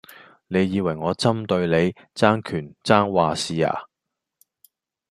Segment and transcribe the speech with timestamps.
[0.47, 3.83] 你以為我針對你,爭權爭話事呀?